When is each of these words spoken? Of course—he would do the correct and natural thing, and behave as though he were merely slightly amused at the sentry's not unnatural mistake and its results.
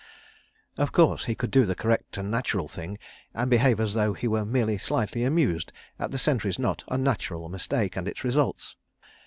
Of 0.79 0.91
course—he 0.93 1.35
would 1.39 1.51
do 1.51 1.63
the 1.63 1.75
correct 1.75 2.17
and 2.17 2.31
natural 2.31 2.67
thing, 2.67 2.97
and 3.35 3.51
behave 3.51 3.79
as 3.79 3.93
though 3.93 4.13
he 4.13 4.27
were 4.27 4.43
merely 4.45 4.79
slightly 4.79 5.23
amused 5.23 5.71
at 5.99 6.09
the 6.09 6.17
sentry's 6.17 6.57
not 6.57 6.83
unnatural 6.87 7.47
mistake 7.49 7.95
and 7.95 8.07
its 8.07 8.23
results. 8.23 8.75